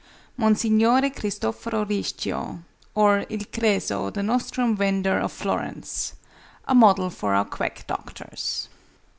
MONSIGNORE 0.35 1.11
CRISTOFORO 1.11 1.83
RISCHIO; 1.85 2.63
OR, 2.95 3.23
IL 3.29 3.41
CRESO, 3.53 4.09
THE 4.09 4.23
NOSTRUM 4.23 4.75
VENDER 4.75 5.19
OF 5.19 5.31
FLORENCE. 5.31 6.15
A 6.67 6.73
MODEL 6.73 7.11
FOR 7.11 7.35
OUR 7.35 7.45
QUACK 7.45 7.85
DOCTORS. 7.85 8.67